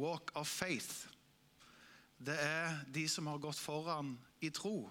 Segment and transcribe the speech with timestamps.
[0.00, 1.06] walk of faith.
[2.20, 4.82] Det er de som har gått foran i tro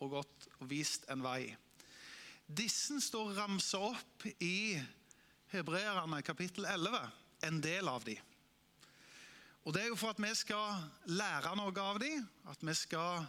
[0.00, 1.52] og gått og vist en vei.
[2.50, 4.80] Disse står ramsa opp i
[5.52, 7.00] Hebreerne kapittel 11,
[7.46, 8.16] en del av de.
[9.64, 10.80] Og Det er jo for at vi skal
[11.12, 12.10] lære noe av de,
[12.48, 13.26] at vi skal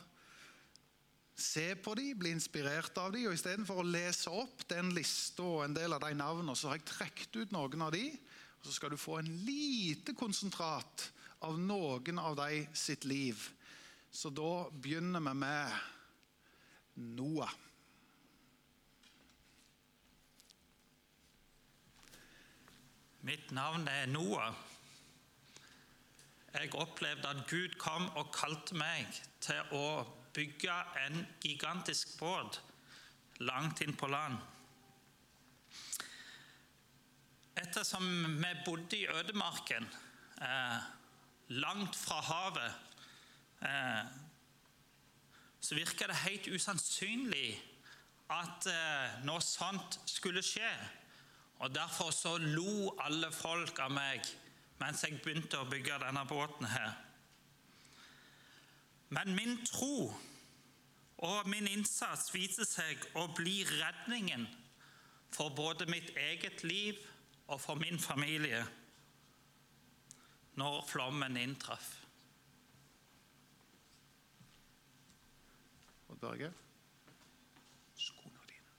[1.41, 5.66] se på de, bli inspirert av de, og Istedenfor å lese opp den lista og
[5.66, 8.05] en del av de navnene, så har jeg trukket ut noen av de,
[8.62, 11.07] så skal du få en lite konsentrat
[11.48, 13.49] av noen av de sitt liv.
[14.12, 15.72] Så da begynner vi med
[17.18, 17.54] Noah.
[23.21, 24.54] Mitt navn er Noah.
[26.54, 29.07] Jeg opplevde at Gud kom og kalte meg
[29.41, 30.04] til å
[30.35, 30.73] bygge
[31.05, 32.59] en gigantisk båt
[33.46, 34.38] langt inn på land.
[37.55, 39.88] Ettersom vi bodde i ødemarken,
[40.41, 40.78] eh,
[41.48, 42.74] langt fra havet,
[43.62, 44.05] eh,
[45.62, 47.62] så virka det helt usannsynlig
[48.30, 50.71] at eh, noe sånt skulle skje.
[51.60, 54.26] Og Derfor så lo alle folk av meg
[54.82, 56.96] mens jeg begynte å bygge denne båten her.
[59.10, 60.10] Men min tro
[61.21, 64.47] og min innsats viser seg å bli redningen
[65.36, 66.97] for både mitt eget liv
[67.52, 68.63] og for min familie
[70.56, 71.97] når flommen inntraff.
[76.08, 76.53] Og Børge?
[77.96, 78.72] Skoene dine.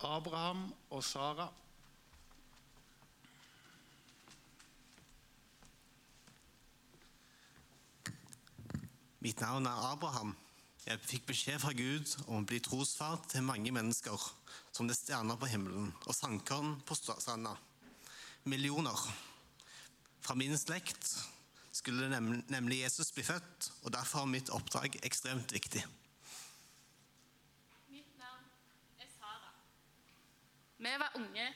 [0.00, 1.48] Abraham og Sara.
[9.20, 10.30] Mitt navn er Abraham.
[10.86, 14.16] Jeg fikk beskjed fra Gud om å bli trosfar til mange mennesker,
[14.72, 17.52] som det er stjerner på himmelen og sandkorn på stranda.
[18.48, 18.96] Millioner.
[20.24, 21.12] Fra min slekt
[21.76, 22.08] skulle
[22.48, 25.84] nemlig Jesus bli født, og derfor er mitt oppdrag ekstremt viktig.
[27.92, 28.48] Mitt navn
[29.04, 29.52] er Sara.
[30.80, 31.48] Vi var unge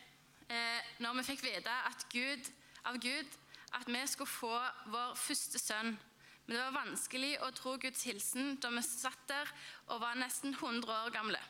[0.53, 3.39] eh, når vi fikk vite av Gud
[3.73, 4.59] at vi skulle få
[4.93, 5.97] vår første sønn.
[6.47, 9.53] Men det var vanskelig å tro Guds hilsen da vi satt der
[9.89, 11.41] og var nesten 100 år gamle.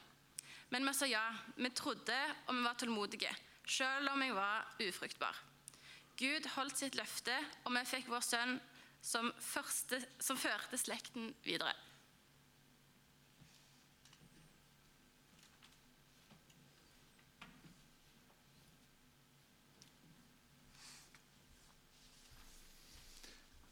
[0.70, 1.24] Men vi sa ja.
[1.56, 3.32] Vi trodde, og vi var tålmodige,
[3.66, 5.40] selv om jeg var ufruktbar.
[6.18, 7.34] Gud holdt sitt løfte,
[7.64, 8.54] og vi fikk vår sønn
[9.02, 11.74] som, første, som førte slekten videre.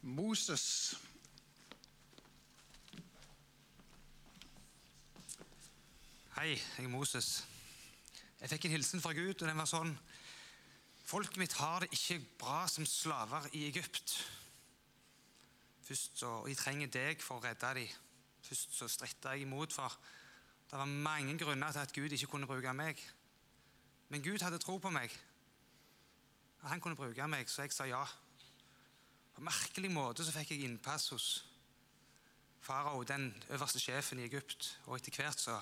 [0.03, 0.97] Moses.
[6.42, 7.44] Hei, jeg er Moses.
[8.41, 9.92] Jeg fikk en hilsen fra Gud, og den var sånn
[11.06, 14.16] Folket mitt har det ikke bra som slaver i Egypt.
[15.86, 17.92] Først så, og De trenger deg for å redde dem.
[18.42, 19.94] Først så stritta jeg imot, for
[20.66, 22.98] det var mange grunner til at Gud ikke kunne bruke meg.
[24.10, 25.14] Men Gud hadde tro på meg.
[26.64, 28.03] Han kunne bruke meg, så jeg sa ja.
[29.30, 31.28] På en merkelig måte så fikk jeg innpass hos
[32.66, 34.72] farao, den øverste sjefen i Egypt.
[34.88, 35.60] Og etter hvert så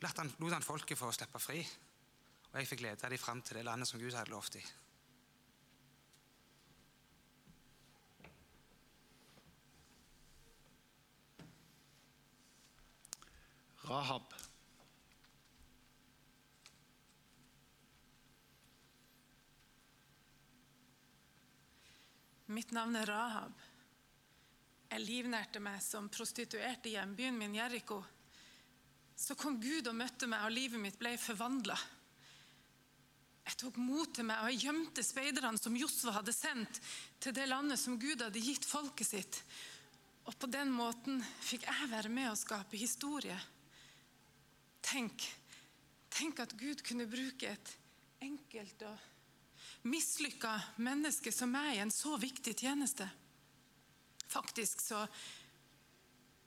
[0.00, 1.60] lot han, lot han folket få slippe fri.
[2.50, 4.68] Og jeg fikk lede dem fram til det landet som Gud hadde lovt dem.
[13.90, 14.34] Rahab.
[22.50, 23.58] Mitt navn er Rahab.
[24.90, 28.00] Jeg livnærte meg som prostituert i hjembyen min Jeriko.
[29.20, 31.76] Så kom Gud og møtte meg, og livet mitt ble forvandla.
[33.50, 36.80] Jeg tok mot til meg, og jeg gjemte speiderne som Josva hadde sendt
[37.20, 39.40] til det landet som Gud hadde gitt folket sitt.
[40.28, 43.36] Og på den måten fikk jeg være med å skape historie.
[44.86, 45.26] Tenk,
[46.14, 47.76] tenk at Gud kunne bruke et
[48.24, 53.08] enkelt og mislykka menneske som meg i en så viktig tjeneste.
[54.30, 55.04] Faktisk så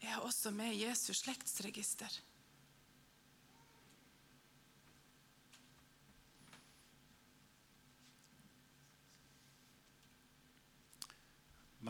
[0.02, 2.22] er jeg også med i Jesus slektsregister.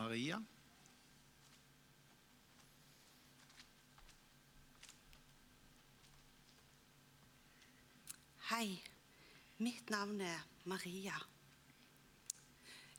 [0.04, 0.36] Maria.
[8.50, 8.82] Hei,
[9.64, 11.16] mitt navn er Maria.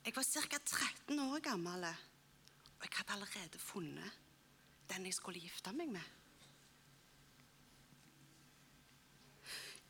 [0.02, 0.58] Jeg var ca.
[0.58, 4.18] 13 år gammel, og jeg hadde allerede funnet
[4.90, 6.10] den jeg skulle gifte meg med.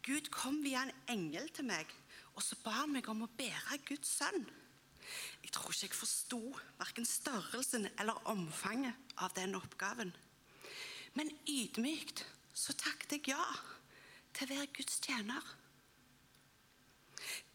[0.04, 1.88] Gud kom via en engel til meg,
[2.36, 4.44] og så ba meg om å bære Guds sønn.
[5.42, 6.40] Jeg tror ikke jeg forsto
[6.78, 10.12] verken størrelsen eller omfanget av den oppgaven.
[11.16, 12.24] Men ydmykt
[12.56, 13.44] så takket jeg ja
[14.36, 15.54] til å være Guds tjener.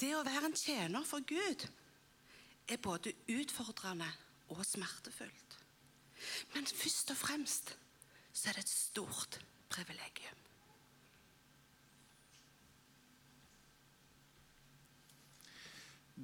[0.02, 1.68] Det å være en tjener for Gud
[2.72, 4.10] er både utfordrende
[4.52, 5.58] og smertefullt.
[6.54, 7.74] Men først og fremst
[8.34, 9.40] så er det et stort
[9.72, 10.41] privilegium.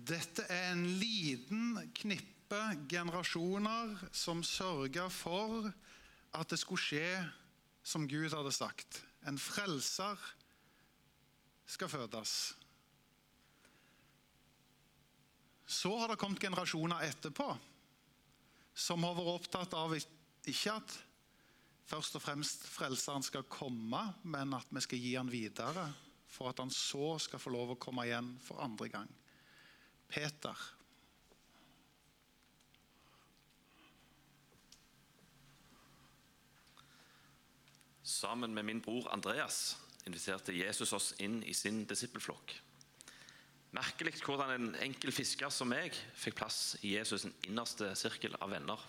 [0.07, 5.67] Dette er en liten knippe generasjoner som sørga for
[6.37, 7.09] at det skulle skje
[7.87, 9.01] som Gud hadde sagt.
[9.27, 10.21] En frelser
[11.67, 12.35] skal fødes.
[15.67, 17.49] Så har det kommet generasjoner etterpå
[18.77, 20.97] som har vært opptatt av ikke at
[21.89, 25.89] først og fremst frelseren skal komme, men at vi skal gi han videre,
[26.31, 29.09] for at han så skal få lov å komme igjen for andre gang.
[30.07, 30.57] Peter.
[38.07, 39.77] Sammen med min bror Andreas
[40.07, 42.53] inviterte Jesus oss inn i sin disippelflokk.
[43.75, 48.79] Merkelig hvordan en enkel fisker som meg fikk plass i Jesus' innerste sirkel av venner.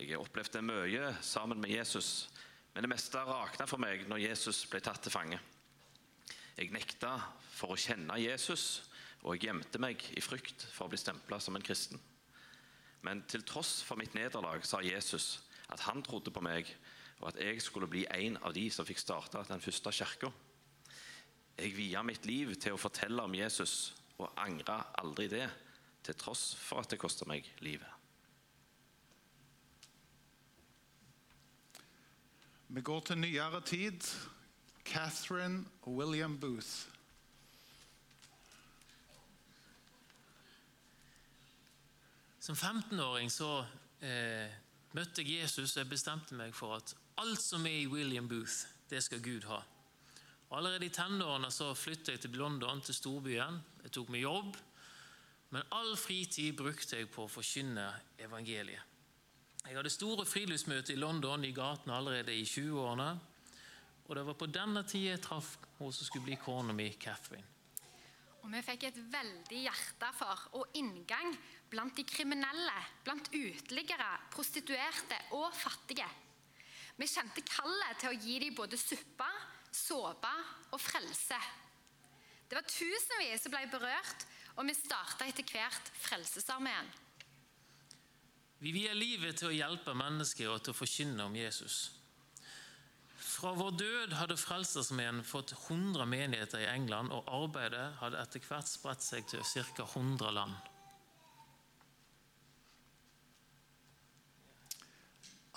[0.00, 2.30] Jeg opplevde mye sammen med Jesus,
[2.72, 5.38] men det meste rakna for meg når Jesus ble tatt til fange.
[6.56, 7.12] Jeg nekta
[7.52, 8.88] for å kjenne Jesus,
[9.22, 12.00] og jeg gjemte meg i frykt for å bli stempla som en kristen.
[13.06, 15.40] Men til tross for mitt nederlag sa Jesus
[15.72, 16.66] at han trodde på meg,
[17.22, 20.30] og at jeg skulle bli en av de som fikk starta den første kirka.
[21.58, 25.48] Jeg via mitt liv til å fortelle om Jesus og angra aldri det,
[26.02, 27.86] til tross for at det kosta meg livet.
[32.72, 34.02] Vi går til nyere tid.
[34.84, 36.91] Catherine William Booth.
[42.42, 43.60] Som 15-åring så
[44.02, 44.50] eh,
[44.98, 46.90] møtte jeg Jesus, og jeg bestemte meg for at
[47.22, 49.60] alt som er i William Booth, det skal Gud ha.
[50.48, 53.60] Og Allerede i tenårene så flyttet jeg til London, til storbyen.
[53.84, 54.58] Jeg tok meg jobb.
[55.54, 57.86] Men all fritid brukte jeg på å forkynne
[58.26, 58.90] evangeliet.
[59.62, 63.10] Jeg hadde store friluftsmøter i London i gatene allerede i 20-årene.
[64.08, 67.46] Og det var på denne tida jeg traff hun som skulle bli kona mi, Catherine.
[68.42, 71.30] Og vi fikk et veldig hjerte for og inngang
[71.70, 76.08] blant de kriminelle, blant uteliggere, prostituerte og fattige.
[76.98, 79.28] Vi kjente kallet til å gi dem både suppe,
[79.72, 80.32] såpe
[80.74, 81.38] og frelse.
[82.48, 84.26] Det var tusenvis som ble berørt,
[84.58, 86.90] og vi starta etter hvert Frelsesarmeen.
[88.60, 92.01] Vi vier livet til å hjelpe mennesker og til å forkynne om Jesus.
[93.32, 98.68] Fra vår død hadde Frelsesarmeen fått 100 menigheter i England, og arbeidet hadde etter hvert
[98.68, 99.86] spredt seg til ca.
[99.86, 100.52] 100 land.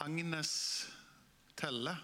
[0.06, 0.54] Agnes
[1.60, 1.98] Telle.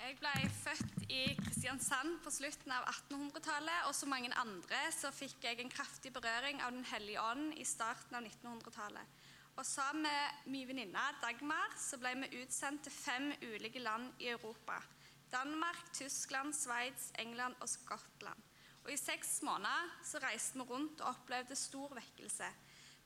[0.00, 5.44] Jeg ble født i Kristiansand på slutten av 1800-tallet, og som mange andre så fikk
[5.44, 9.25] jeg en kraftig berøring av Den hellige ånd i starten av 1900-tallet.
[9.56, 14.28] Og Sammen med min venninne Dagmar så ble vi utsendt til fem ulike land i
[14.28, 14.76] Europa.
[15.32, 18.42] Danmark, Tyskland, Sveits, England og Skottland.
[18.84, 22.50] Og I seks måneder så reiste vi rundt og opplevde stor vekkelse.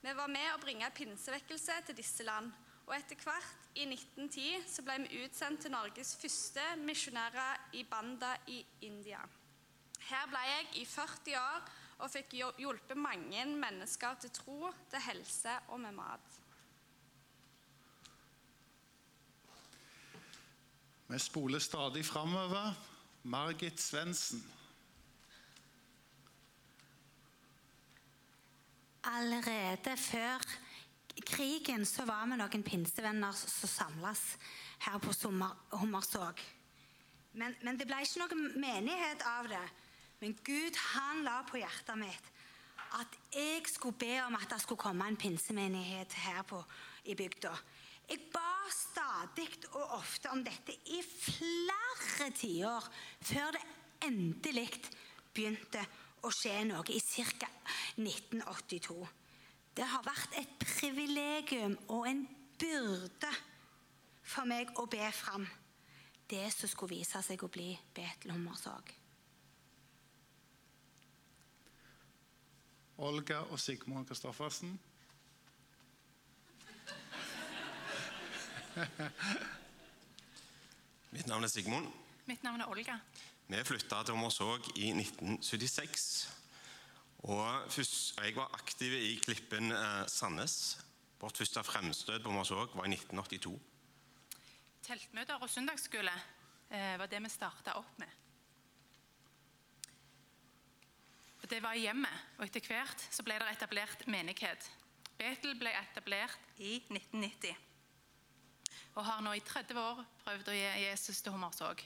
[0.01, 2.51] Vi var med å bringe pinsevekkelse til disse land.
[2.85, 8.35] Og etter hvert, i 1910, så ble vi utsendt til Norges første misjonærer i Banda
[8.51, 9.23] i India.
[10.09, 15.59] Her ble jeg i 40 år og fikk hjulpet mange mennesker til tro, til helse
[15.69, 16.40] og med mat.
[21.11, 22.73] Vi spoler stadig framover.
[23.23, 24.43] Margit Svendsen.
[29.03, 30.39] Allerede før
[31.25, 34.21] krigen så var vi noen pinsevenner som samles
[34.85, 35.11] her på
[35.75, 36.39] Hummersåk.
[37.33, 39.67] Men, men, det ble ikke noen menighet av det.
[40.23, 42.31] Men Gud han la på hjertet mitt
[43.01, 46.63] at jeg skulle be om at det skulle komme en pinsemenighet her på,
[47.03, 47.51] i bygda.
[48.11, 52.87] Jeg ba stadig og ofte om dette i flere tiår
[53.23, 53.61] før det
[54.03, 54.67] endelig
[55.31, 55.85] begynte
[56.27, 57.47] å skje noe i ca.
[57.95, 58.97] 1982.
[59.77, 62.25] Det har vært et privilegium og en
[62.59, 63.31] byrde
[64.27, 65.47] for meg å be fram
[66.31, 68.91] det som skulle vise seg å bli Betel Hummersåk.
[73.01, 74.75] Olga og Sigmund Kristoffersen.
[81.15, 81.87] Mitt navn er Sigmund.
[82.25, 82.99] Mitt navn er Olga.
[83.47, 86.29] Vi flytta til Hommersåk i 1976.
[87.27, 90.79] Og jeg var aktiv i Klippen eh, Sandnes.
[91.19, 93.59] Vårt første fremstøt på Hommersåk var i 1982.
[94.87, 96.13] Teltmøter og søndagsskole
[96.71, 98.11] eh, var det vi starta opp med.
[101.41, 104.71] Og Det var i hjemmet, og etter hvert så ble det etablert menighet.
[105.17, 107.70] Betel ble etablert i 1990
[108.95, 111.83] og har nå i 30 år prøvd å gi Jesus til hummersåk.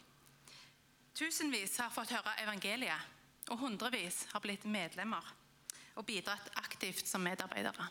[1.16, 3.12] Tusenvis har fått høre evangeliet,
[3.52, 5.28] og hundrevis har blitt medlemmer
[5.96, 7.88] og bidratt aktivt som medarbeidere.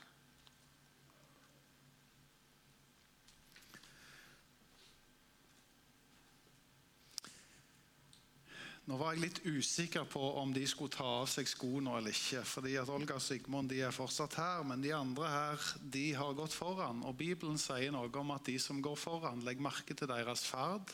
[8.85, 12.43] Nå var jeg litt usikker på om de skulle ta av seg skoene eller ikke.
[12.45, 16.37] fordi at Olga og Sigmund de er fortsatt her, men de andre her de har
[16.37, 17.01] gått foran.
[17.09, 20.93] Og Bibelen sier noe om at de som går foran, legg merke til deres ferd.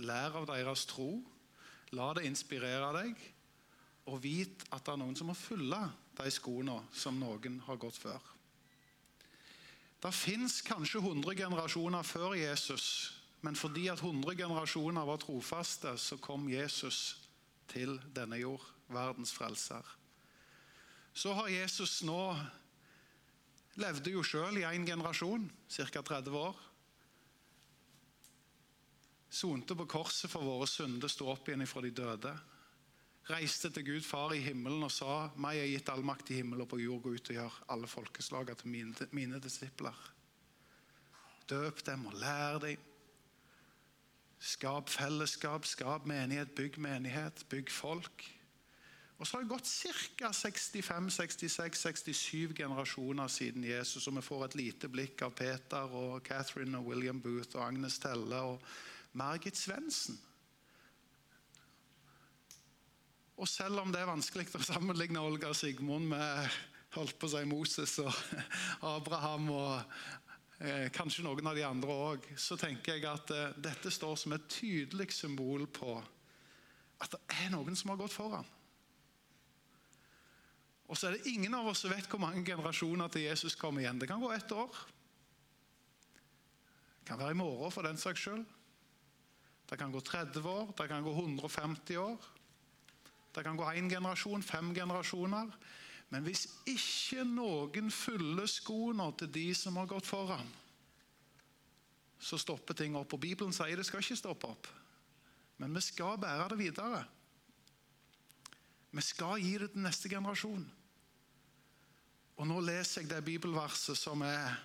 [0.00, 1.18] Lær av deres tro.
[1.92, 3.20] La det inspirere deg.
[4.08, 5.82] Og vit at det er noen som må fylle
[6.16, 8.24] de skoene som noen har gått før.
[10.00, 16.18] Det fins kanskje 100 generasjoner før Jesus men fordi at 100 generasjoner var trofaste, så
[16.18, 17.18] kom Jesus
[17.70, 19.84] til denne jord, verdens frelser.
[21.14, 22.22] Så har Jesus nå
[23.78, 26.02] levde jo sjøl i én generasjon, ca.
[26.02, 26.56] 30 år.
[29.30, 32.32] Sonte på korset for våre synder, sto opp igjen ifra de døde.
[33.28, 36.62] Reiste til Gud far i himmelen og sa, 'Meg er gitt all makt i himmel
[36.64, 40.06] og på jord, gå ut og gjør alle folkeslagene til mine, mine disipler.'
[41.48, 42.87] Døp dem og lær dem
[44.38, 48.34] Skap fellesskap, skap menighet, bygg menighet, bygg folk.
[49.18, 50.30] Og så har det gått ca.
[50.30, 56.86] 65-66-67 generasjoner siden Jesus, og vi får et lite blikk av Peter og Catherine og
[56.86, 58.62] William Booth og Agnes Telle og
[59.18, 60.18] Margit Svendsen.
[63.38, 66.48] Og selv om det er vanskelig å sammenligne Olga og Sigmund med
[66.94, 68.12] holdt på å si Moses og
[68.86, 69.72] Abraham og
[70.90, 74.48] kanskje noen av de andre òg, så tenker jeg at eh, dette står som et
[74.50, 75.92] tydelig symbol på
[76.98, 78.46] at det er noen som har gått foran.
[80.88, 83.84] Og så er det ingen av oss som vet hvor mange generasjoner til Jesus kommer
[83.84, 84.00] igjen.
[84.00, 84.72] Det kan gå ett år.
[86.98, 88.46] Det kan være i morgen for den saks skyld.
[89.68, 92.16] Det kan gå 30 år, det kan gå 150 år.
[93.36, 95.52] Det kan gå én generasjon, fem generasjoner.
[96.08, 100.48] Men hvis ikke noen fyller skoene til de som har gått foran,
[102.18, 103.12] så stopper ting opp.
[103.14, 104.70] Og Bibelen sier det skal ikke stoppe opp.
[105.60, 107.02] Men vi skal bære det videre.
[108.90, 110.64] Vi skal gi det til neste generasjon.
[112.38, 114.56] Og nå leser jeg det bibelverset som er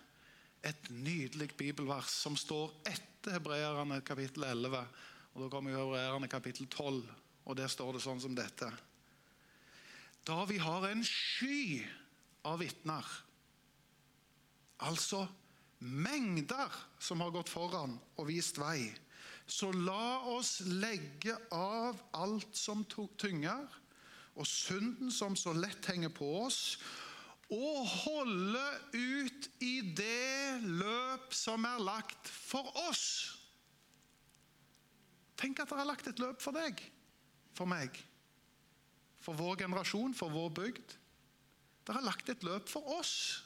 [0.64, 4.80] et nydelig bibelvers, som står etter Hebreerne kapittel 11.
[5.34, 7.04] Og Da kommer Hebreerne kapittel 12,
[7.44, 8.70] og der står det sånn som dette
[10.28, 11.84] da vi har en sky
[12.48, 13.08] av vitner.
[14.84, 15.26] Altså
[15.84, 18.94] mengder som har gått foran og vist vei.
[19.48, 23.66] Så la oss legge av alt som tynger,
[24.34, 26.78] og synden som så lett henger på oss,
[27.54, 28.64] og holde
[28.96, 33.04] ut i det løp som er lagt for oss.
[35.38, 36.80] Tenk at dere har lagt et løp for deg,
[37.54, 38.00] for meg
[39.24, 40.96] for vår generasjon, for vår bygd.
[41.84, 43.44] Dere har lagt et løp for oss.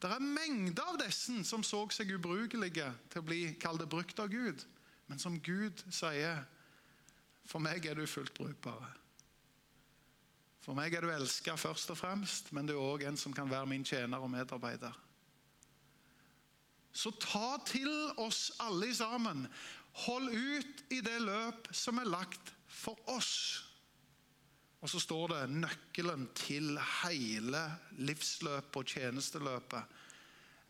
[0.00, 4.30] Det er mengder av disse som så seg ubrukelige til å bli kalt brukt av
[4.32, 4.64] Gud,
[5.10, 6.46] men som Gud sier
[7.50, 8.92] For meg er du fullt brukbare.
[10.60, 13.48] For meg er du elska først og fremst, men du er òg en som kan
[13.50, 14.94] være min tjener og medarbeider.
[16.92, 17.90] Så ta til
[18.20, 19.48] oss alle sammen.
[20.04, 23.69] Hold ut i det løp som er lagt for oss.
[24.80, 27.64] Og så står det nøkkelen til hele
[28.00, 29.98] livsløpet og tjenesteløpet.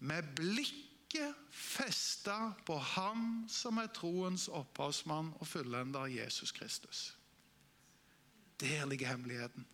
[0.00, 7.17] Med blikket festa på Han som er troens opphavsmann og fullender Jesus Kristus.
[8.61, 9.67] Der ligger hemmeligheten.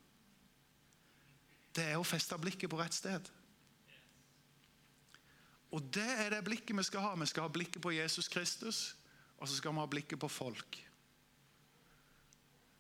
[1.76, 3.32] Det er å feste blikket på rett sted.
[5.74, 7.14] Og det er det blikket vi skal ha.
[7.20, 8.96] Vi skal ha blikket på Jesus Kristus,
[9.36, 10.78] og så skal vi ha blikket på folk.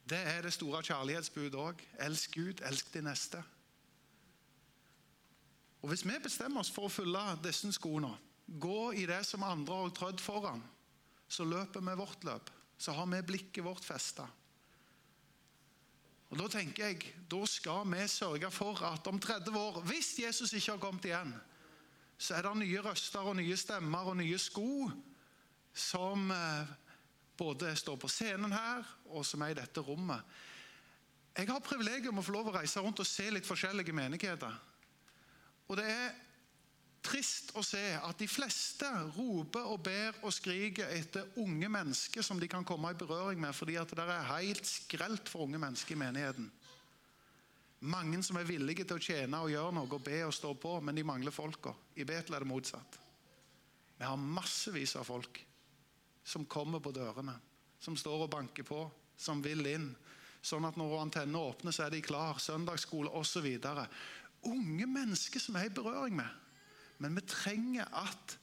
[0.06, 1.82] Det er det store kjærlighetsbudet òg.
[2.06, 3.42] Elsk Gud, elsk de neste.
[5.82, 8.12] Og Hvis vi bestemmer oss for å følge disse skoene,
[8.46, 10.62] gå i det som andre har trødd foran,
[11.28, 12.50] så løper vi vårt løp.
[12.78, 14.26] Så har vi blikket vårt festa.
[16.30, 20.52] Og Da tenker jeg, da skal vi sørge for at om 30 år, hvis Jesus
[20.52, 21.34] ikke har kommet igjen,
[22.18, 24.90] så er det nye røster og nye stemmer og nye sko
[25.76, 26.74] som eh,
[27.38, 30.22] både står på scenen her, og som er i dette rommet.
[31.36, 34.54] Jeg har privilegium å få lov å reise rundt og se litt forskjellige menigheter.
[35.68, 36.14] Og det er
[37.06, 42.40] trist å se at de fleste roper og ber og skriker etter unge mennesker som
[42.40, 45.94] de kan komme i berøring med, fordi at det er helt skrelt for unge mennesker
[45.94, 46.48] i menigheten.
[47.86, 50.78] Mange som er villige til å tjene og gjøre noe og be og stå på,
[50.80, 51.74] men de mangler folka.
[52.00, 52.98] I Betel er det motsatt.
[53.96, 55.42] Vi har massevis av folk
[56.26, 57.36] som kommer på dørene,
[57.80, 58.80] som står og banker på,
[59.16, 59.90] som vil inn.
[60.42, 62.40] Sånn at når antennene åpner, så er de klar.
[62.42, 63.46] Søndagsskole osv.
[64.46, 66.28] Unge mennesker som er i berøring med.
[67.02, 68.36] Men vi trenger at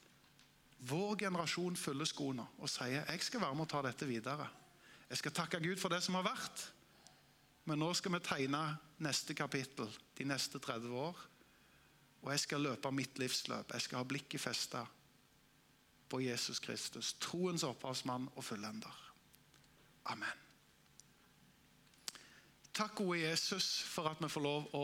[0.87, 4.49] vår generasjon fyller skoene og sier jeg skal være med å ta dette videre.
[5.07, 6.65] Jeg skal takke Gud for det som har vært,
[7.69, 8.63] men nå skal vi tegne
[9.03, 9.87] neste kapittel
[10.17, 11.21] de neste 30 år.
[12.23, 13.71] Og jeg skal løpe mitt livsløp.
[13.75, 14.83] Jeg skal ha blikket festa
[16.13, 18.97] på Jesus Kristus, troens opphavsmann og fullender.
[20.13, 20.41] Amen.
[22.73, 24.83] Takk, gode Jesus, for at vi får lov å